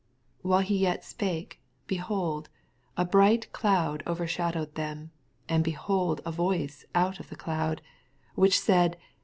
[0.39, 2.49] 5 While he yet spake, behold,
[2.97, 5.11] a bright cloud overshadowed, them:
[5.47, 7.83] and behold a voice out of the cloud,
[8.33, 8.97] which said.